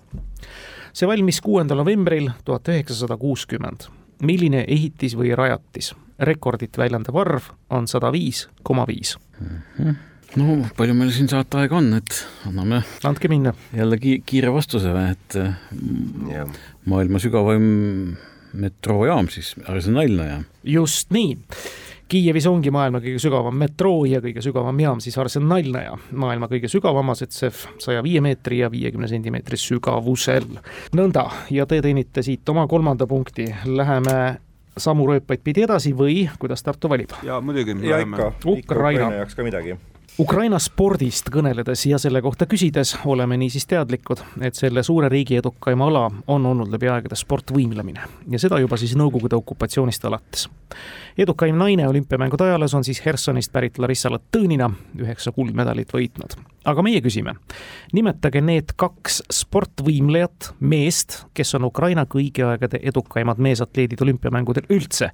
[0.92, 3.88] see valmis kuuendal novembril tuhat üheksasada kuuskümmend.
[4.22, 5.94] milline ehitis või rajatis?
[6.18, 9.16] rekordit väljendav arv on sada viis koma viis.
[9.40, 9.90] Mhm.
[10.36, 13.52] no palju meil siin saateaega on, et anname andke minna.
[13.76, 15.34] jälle ki kiire vastuse või, et
[16.30, 16.48] yeah.
[16.84, 18.16] maailma sügavaim
[18.52, 20.48] metroojaam siis, Arsenalna jaam.
[20.64, 21.36] just nii.
[22.08, 26.70] Kiievis ongi maailma kõige sügavam metroo ja kõige sügavam jaam siis Arsenalna ja maailma kõige
[26.72, 30.48] sügavam asetsev saja viie meetri ja viiekümne sentimeetri sügavusel.
[30.96, 34.38] nõnda, ja te teenite siit oma kolmanda punkti, läheme
[34.78, 37.12] samu rööpaid pidi edasi või kuidas Tartu valib?
[37.22, 37.76] jaa, muidugi.
[37.84, 39.76] ja ikka, ikka Ukraina jaoks ka midagi
[40.18, 45.84] Ukraina spordist kõneledes ja selle kohta küsides oleme niisiis teadlikud, et selle suure riigi edukaim
[45.86, 50.48] ala on olnud läbi aegade sportvõimlemine ja seda juba siis Nõukogude okupatsioonist alates
[51.18, 56.36] edukaim naine olümpiamängude ajaloos on siis Hersonist pärit Larissa Latõnina, üheksa kuldmedalit võitnud.
[56.68, 57.34] Aga meie küsime,
[57.96, 65.10] nimetage need kaks sportvõimlejat, meest, kes on Ukraina kõigi aegade edukaimad meesatleedid olümpiamängudel üldse,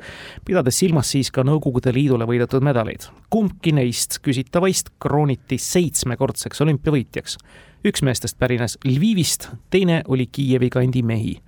[0.46, 3.06] pidades silmas siis ka Nõukogude Liidule võidetud medaleid.
[3.30, 7.38] kumbki neist küsitavaist krooniti seitsmekordseks olümpiavõitjaks.
[7.84, 11.40] üks meestest pärines Lvivist, teine oli Kiievi kandi mehi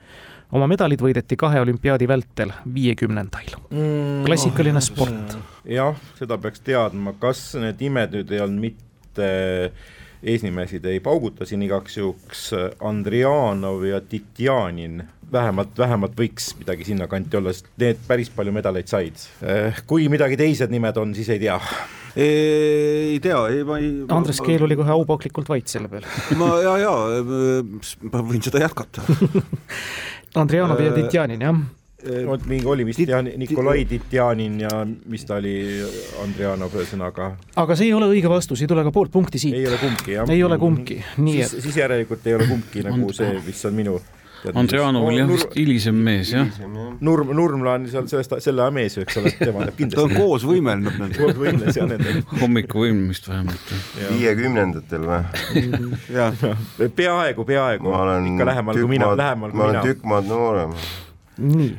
[0.53, 4.25] oma medalid võideti kahe olümpiaadi vältel viiekümnendail mm,.
[4.27, 5.37] klassikaline oh, sport.
[5.65, 9.31] jah, seda peaks teadma, kas need nimed nüüd ei olnud mitte
[10.23, 12.49] eesnimesid ei pauguta siin igaks juhuks
[12.85, 15.03] Andrianov ja Titjanin,
[15.33, 19.23] vähemalt, vähemalt võiks midagi sinnakanti olla, sest need päris palju medaleid said.
[19.43, 21.59] Eh, kui midagi teised nimed on, siis ei tea.
[22.17, 26.09] Ei tea, ei ma ei ma, Andres Keel oli kohe aupaklikult vait selle peale.
[26.41, 26.93] Ma ja, ja
[28.09, 29.05] ma võin seda jätkata.
[30.41, 31.61] Andrianov ja Titjanin, jah
[32.27, 35.55] vot mingi oli vist Tit, Nikolai Titjanin ja mis ta oli,
[36.23, 37.33] Andrianov ühesõnaga.
[37.63, 39.57] aga see ei ole õige vastus, ei tule ka poolt punkti siit.
[39.59, 40.31] ei ole kumbki, jah.
[40.31, 41.57] ei ole kumbki, nii et.
[41.57, 43.99] siis järelikult ei ole kumbki nagu see, mis on minu
[44.55, 46.51] Andrianov oli jah vist hilisem mees, jah.
[47.05, 49.97] Nurm, Nurmla on seal sellest, selle aja mees, eks ole, tema teab kindlasti.
[49.97, 51.23] ta on koos võimelnud nendega.
[51.23, 52.23] koos võimles jah nendega.
[52.43, 53.73] hommikuvõimlemist vähemalt.
[54.13, 55.25] viiekümnendatel või?
[57.01, 57.97] peaaegu, peaaegu.
[58.35, 59.65] ikka lähemal kui mina, lähemal kui mina.
[59.65, 60.79] ma olen tükk maad noorem
[61.39, 61.71] nii,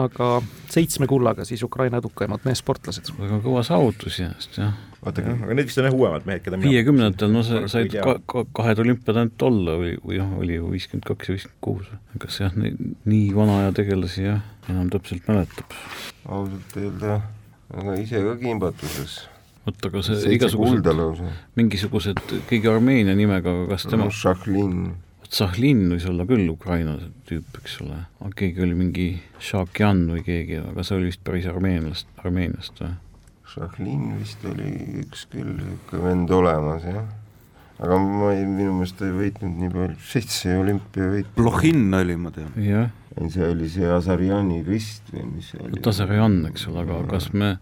[0.00, 0.30] aga
[0.72, 3.12] seitsme kullaga siis Ukraina edukaimad meessportlased.
[3.18, 4.74] väga kõva saavutus iseenesest, jah.
[5.04, 8.44] vaata, aga need vist on jah uuemad mehed, keda viiekümnendatel, no sa said ka, ka,
[8.56, 11.88] kahed olümpiad ainult olla või, või noh, oli ju viiskümmend kaks ja viiskümmend kuus.
[12.22, 15.78] kas jah, nii vana aja tegelasi jah, enam täpselt mäletab?
[16.26, 17.22] ausalt öelda,
[17.72, 19.22] aga ise ka kimbatuses
[19.66, 21.24] vot, aga see igasugused,
[21.58, 24.92] mingisugused keegi Armeenia nimega, kas tema no, Šahlin
[25.32, 26.96] Tsahhlin võis olla küll Ukraina
[27.28, 29.06] tüüp, eks ole, aga keegi oli mingi
[29.42, 32.94] Šakjan või keegi, aga see oli vist päris armeenlast, Armeeniast või?
[33.46, 34.72] Šahlin vist oli
[35.04, 37.06] üks küll niisugune vend olemas, jah.
[37.76, 41.34] Aga ma ei, minu meelest ta ei võitnud nii palju, seitse olümpiavõitu.
[41.36, 42.54] Blochin oli, ma tean.
[42.60, 42.94] jah.
[43.16, 45.82] see oli see Asarjani rist või mis see oli?
[45.92, 47.56] Asarjan, eks ole, aga kas me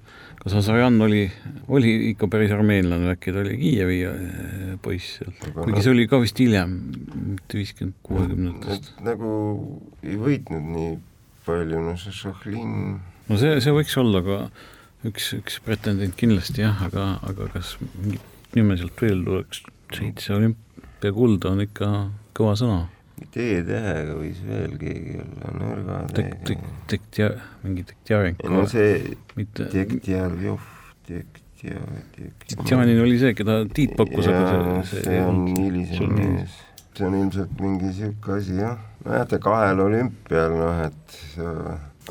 [0.45, 1.25] kas Hasarjan oli,
[1.73, 6.21] oli ikka päris armeenlane, äkki ta oli Kiievi äh, poiss seal, kuigi see oli ka
[6.21, 6.77] vist hiljem,
[7.31, 8.93] mitte viiskümmend, kuuekümnendatest.
[9.07, 9.33] nagu
[10.05, 10.93] ei võitnud nii
[11.49, 12.77] palju, no see Šahlin.
[13.31, 14.39] no see, see võiks olla ka
[15.09, 21.55] üks, üks pretendent kindlasti jah, aga, aga kas mingit nime sealt veel tuleks, seitse olümpiakulda
[21.55, 21.93] on ikka
[22.35, 22.83] kõva sõna
[23.35, 26.59] T-tähega võis veel keegi olla, nõrga tähega.
[26.91, 27.31] Tektja-,
[27.63, 28.51] mingi Tektjarenko.
[28.51, 28.99] no see
[29.39, 29.69] mitte...
[29.73, 30.67] Tektjarjov,
[31.07, 31.81] Tektja,
[32.17, 32.59] Tektja.
[32.67, 36.59] Tjanin oli see, keda Tiit pakkus, aga see, see, see on hilisem mees.
[36.95, 38.79] see on ilmselt mingi sihuke asi, jah.
[39.07, 41.19] näete, kahel olümpial, noh, et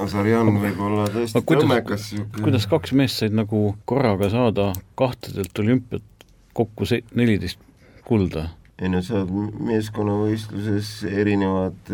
[0.03, 2.47] Asarjan võib olla tõesti tõmmekas sihuke.
[2.47, 6.07] kuidas kaks meest said nagu korraga saada kahtedelt olümpiat
[6.53, 6.87] kokku
[7.17, 7.59] neliteist
[8.07, 8.49] kulda?
[8.81, 11.91] ei no sa oled meeskonnavõistluses erinevad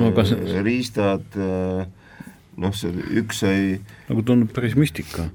[0.00, 0.32] no, kas...
[0.64, 3.58] riistad, noh, see üks sai
[4.08, 5.28] nagu tundub päris müstika.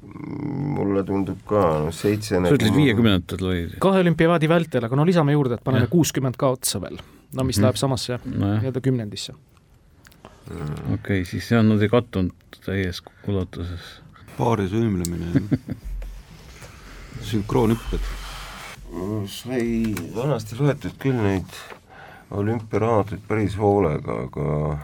[0.78, 2.58] mulle tundub ka, noh seitse sa nagu...
[2.58, 3.68] ütlesid viiekümnendatel oli?
[3.84, 6.98] kahe olümpiaadi vältel, aga no lisame juurde, et paneme kuuskümmend ka otsa veel.
[6.98, 9.38] no mis mm läheb samasse nii-öelda no, kümnendisse.
[10.50, 13.92] okei okay,, siis jah, nad ei kattunud täies ulatuses.
[14.38, 15.46] paaris võimlemine
[17.30, 18.17] sünkroonhüpped
[19.32, 21.58] sai vanasti loetud küll neid
[22.32, 24.78] olümpiaraamatuid päris hoolega, aga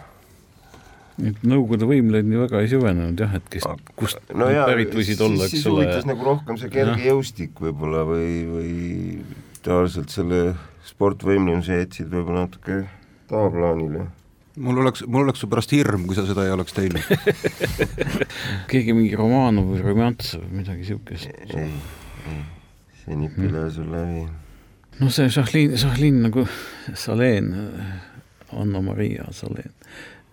[1.21, 3.67] et Nõukogude võimleid nii väga ei süvenenud jah, et kes,
[3.99, 5.59] kust no jaa, pärit võisid olla, eks ole.
[5.59, 8.73] siis huvitas nagu rohkem see kergejõustik võib-olla või, või
[9.63, 10.41] tavaliselt selle
[10.87, 12.81] sportvõimlemise jätsid võib-olla natuke
[13.29, 14.07] tavaplaanile.
[14.57, 17.05] mul oleks, mul oleks su pärast hirm, kui sa seda ei oleks teinud
[18.71, 21.29] keegi mingi Romanov või Rumjantsev või midagi siukest.
[23.03, 24.25] See nipp ei löö sul läbi.
[24.99, 26.47] no see Šahlin, Šahlin nagu
[26.93, 27.53] Saleen,
[28.51, 29.73] Anna-Maria Saleen,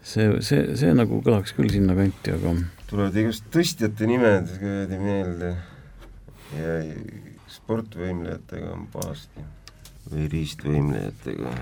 [0.02, 2.54] see, see, see nagu kõlaks küll sinnakanti, aga
[2.90, 5.54] tulevad igast tõstjate nimed kuradi meelde
[6.58, 6.78] ja
[7.50, 9.44] sportvõimlejatega on pahasti
[10.10, 11.52] või riistvõimlejatega.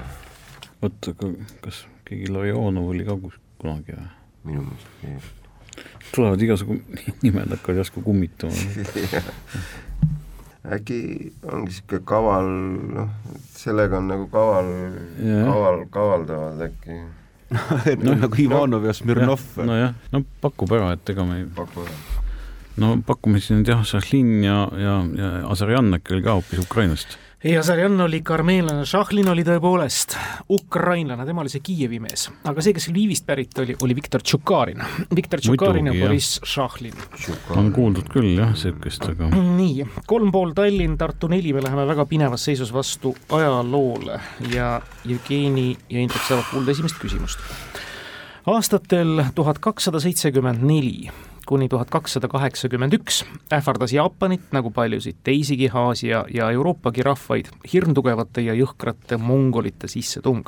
[0.83, 1.33] oota, aga
[1.65, 3.19] kas keegi Larionov oli ka
[3.59, 4.09] kunagi või?
[4.49, 5.83] minu meelest ei.
[6.15, 6.79] tulevad igasugu
[7.25, 8.55] nimed hakkavad järsku kummitama
[10.67, 10.99] äkki
[11.47, 12.49] ongi niisugune kaval,
[12.97, 13.13] noh,
[13.57, 14.73] sellega on nagu kaval,
[15.21, 16.99] kaval, kavaldavad äkki
[17.93, 19.45] et no, nagu Ivanov ja Smirnov.
[19.57, 21.97] nojah, no pakub ära, et ega me ei paku ära.
[22.83, 27.17] no pakume siin nüüd jah, Šahlin ja, ja, ja Asarjan äkki oli ka hoopis Ukrainast
[27.45, 30.17] ja Sarjan oli ka armeenlane, Šahlin oli tõepoolest
[30.51, 34.83] ukrainlane, tema oli see Kiievi mees, aga see, kes Lvivist pärit oli, oli Viktor Tšukarin.
[35.15, 36.99] Viktor Tšukarin ja Boriss Šahlin.
[37.55, 42.09] on kuuldud küll jah, niisugust, aga nii, kolm pool Tallinn, Tartu neli, me läheme väga
[42.11, 44.19] pinevas seisus vastu ajaloole
[44.51, 44.75] ja
[45.07, 47.39] Jevgeni ja Indrek saavad kuulda esimest küsimust.
[48.51, 51.11] aastatel tuhat kakssada seitsekümmend neli
[51.49, 58.45] kuni tuhat kakssada kaheksakümmend üks ähvardas Jaapanit, nagu paljusid teisigi Aasia ja Euroopagi rahvaid, hirmtugevate
[58.45, 60.45] ja jõhkrate mongolite sissetung.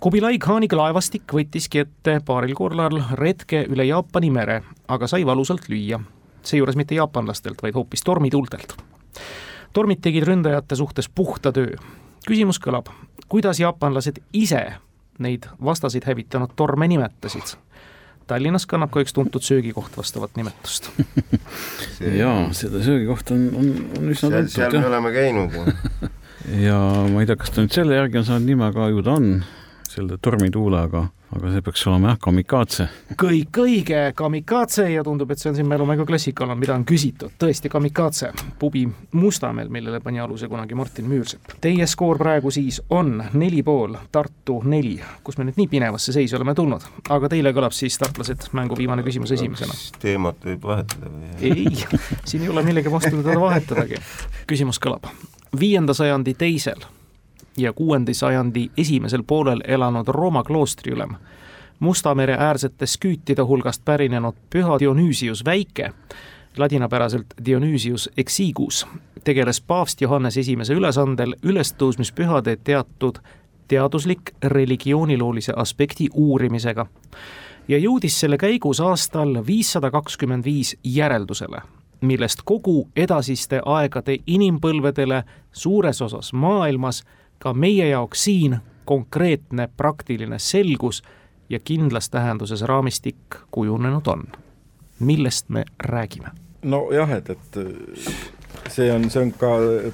[0.00, 6.00] Kubilai Khaniga laevastik võttiski ette paaril korral retke üle Jaapani mere, aga sai valusalt lüüa.
[6.42, 8.72] seejuures mitte jaapanlastelt, vaid hoopis tormituultelt.
[9.72, 11.76] tormid tegid ründajate suhtes puhta töö.
[12.26, 12.88] küsimus kõlab,
[13.28, 14.72] kuidas jaapanlased ise
[15.18, 17.58] neid vastaseid hävitanud torme nimetasid
[18.30, 20.90] Tallinnas kannab ka üks tuntud söögikoht vastavat nimetust.
[22.20, 25.64] Jaa, seda söögikohta on, on, on üsna seal, tuntud, seal me oleme käinud ju
[26.68, 29.16] ja ma ei tea, kas ta nüüd selle järgi on saanud nime, aga ju ta
[29.20, 29.28] on,
[29.92, 32.86] selle tormituule, aga aga see peaks olema jah, kamikaatse.
[33.20, 37.70] kõik õige, kamikaatse ja tundub, et see on siin Mälumängu klassikal, mida on küsitud, tõesti
[37.72, 38.84] kamikaatse, pubi
[39.16, 41.56] Mustamäel, millele pani aluse kunagi Martin Müürsepp.
[41.64, 46.36] Teie skoor praegu siis on neli pool, Tartu neli, kus me nüüd nii pinevasse seisu
[46.36, 49.76] oleme tulnud, aga teile kõlab siis, tartlased, mängu viimane küsimus esimesena.
[50.02, 51.30] teemat võib vahetada või?
[51.40, 51.86] ei,
[52.28, 54.02] siin ei ole millegi vastu teda vahetadagi.
[54.50, 55.08] küsimus kõlab,
[55.58, 56.84] viienda sajandi teisel
[57.56, 61.16] ja kuuendi sajandi esimesel poolel elanud Rooma kloostriülem,
[61.82, 65.92] Musta mere äärsete sküütide hulgast pärinenud püha Dionüüsius Väike,
[66.56, 68.86] ladinapäraselt Dionüüsius Exigus,
[69.24, 73.18] tegeles paavst Johannes Esimese ülesandel ülestõusmispühade teatud
[73.68, 76.86] teaduslik religiooniloolise aspekti uurimisega
[77.68, 81.64] ja jõudis selle käigus aastal viissada kakskümmend viis järeldusele,
[82.00, 87.02] millest kogu edasiste aegade inimpõlvedele suures osas maailmas
[87.42, 91.02] ka meie jaoks siin konkreetne praktiline selgus
[91.50, 94.24] ja kindlas tähenduses raamistik kujunenud on.
[94.98, 96.30] millest me räägime?
[96.62, 97.56] nojah, et, et
[98.70, 99.50] see on, see on ka,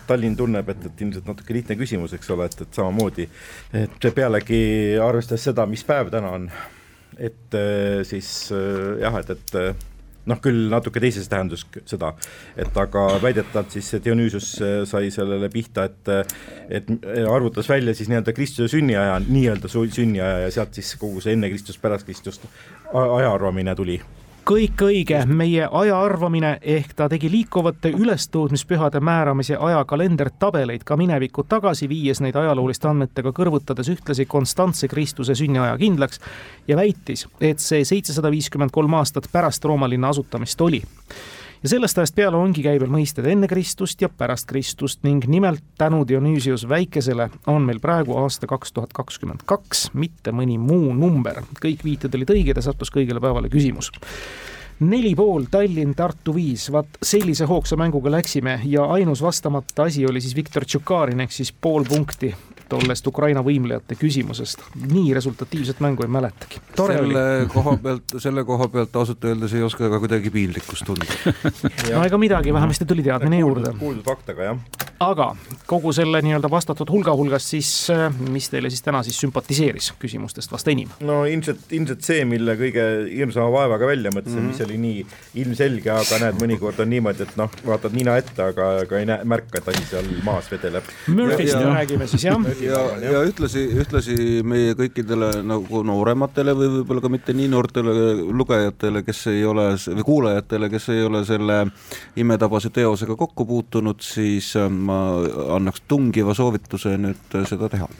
[0.06, 3.28] Tallinn tunneb, et, et ilmselt natuke lihtne küsimus, eks ole, et, et samamoodi,
[3.72, 4.60] et pealegi
[5.02, 6.50] arvestades seda, mis päev täna on,
[7.16, 7.56] et
[8.04, 8.28] siis
[9.00, 9.87] jah, et, et
[10.28, 12.12] noh, küll natuke teises tähendus seda,
[12.56, 16.12] et aga väidetavalt siis Dionüüsius äh, sai sellele pihta, et
[16.68, 16.88] et
[17.28, 21.80] arvutas välja siis nii-öelda Kristuse sünniaja, nii-öelda sünniaja ja sealt siis kogu see enne Kristust,
[21.82, 22.48] pärast Kristust
[22.92, 24.00] aja arvamine tuli
[24.48, 31.88] kõik õige, meie aja arvamine ehk ta tegi liikuvate ülestõusmispühade määramise ajakalendritabeleid ka minevikku tagasi,
[31.88, 36.22] viies neid ajalooliste andmetega kõrvutades ühtlasi konstantse Kristuse sünniaja kindlaks
[36.68, 40.80] ja väitis, et see seitsesada viiskümmend kolm aastat pärast Rooma linna asutamist oli
[41.62, 46.04] ja sellest ajast peale ongi käibel mõisted enne Kristust ja pärast Kristust ning nimelt tänu
[46.08, 51.42] Dionüüsius Väikesele on meil praegu aasta kaks tuhat kakskümmend kaks, mitte mõni muu number.
[51.62, 53.90] kõik viited olid õiged ja sattus kõigile päevale küsimus.
[54.78, 60.20] Neli pool, Tallinn, Tartu viis, vaat sellise hoogsa mänguga läksime ja ainus vastamata asi oli
[60.20, 62.30] siis Viktor Tšukarin ehk siis pool punkti
[62.68, 64.62] tollest Ukraina võimlejate küsimusest.
[64.92, 66.60] nii resultatiivset mängu ei mäletagi.
[66.76, 71.06] selle koha pealt, selle koha pealt ausalt öeldes ei oska ka kuidagi piinlikkust tunda
[71.94, 73.72] no ega midagi, vähemasti tuli teadmine juurde.
[73.78, 74.58] kuuldud fakt, aga jah.
[75.00, 75.28] aga
[75.66, 77.72] kogu selle nii-öelda vastatud hulga hulgast siis,
[78.28, 80.92] mis teile siis täna siis sümpatiseeris küsimustest vast enim?
[81.00, 84.58] no ilmselt, ilmselt see, mille kõige hirmsama vaevaga välja mõtlesin mm, -hmm.
[84.58, 85.06] mis oli nii
[85.44, 89.24] ilmselge, aga näed, mõnikord on niimoodi, et noh, vaatad nina ette, aga, aga ei näe,
[89.28, 90.86] märka, et asi seal maas vedeleb.
[91.08, 94.16] Murphy'st räägime siis jah ja, ja ühtlasi, ühtlasi
[94.46, 97.94] meie kõikidele nagu noorematele või võib-olla ka mitte nii noortele
[98.28, 101.60] lugejatele, kes ei ole, või kuulajatele, kes ei ole selle
[102.18, 105.00] imetabase teosega kokku puutunud, siis äh, ma
[105.58, 107.90] annaks tungiva soovituse nüüd seda teha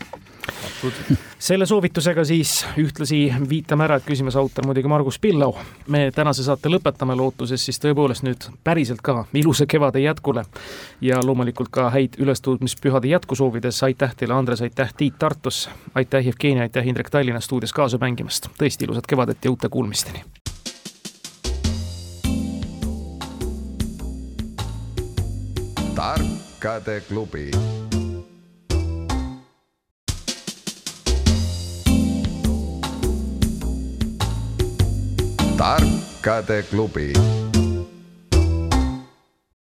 [1.39, 5.55] selle soovitusega siis ühtlasi viitame ära, et küsimuse autor muidugi Margus Pillau.
[5.87, 10.45] me tänase saate lõpetame lootuses siis tõepoolest nüüd päriselt ka ilusa kevade jätkule
[11.01, 16.61] ja loomulikult ka häid ülestõusmispühade jätku soovides aitäh teile, Andres, aitäh, Tiit Tartus, aitäh, Jevgeni,
[16.61, 18.49] aitäh, Indrek Tallinnas stuudios kaasa mängimast.
[18.59, 20.25] tõesti ilusat kevadet ja uute kuulmisteni.
[25.99, 27.51] tarkade klubi
[35.59, 37.13] tarkade klubi